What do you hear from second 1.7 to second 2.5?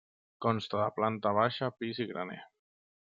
pis i graner.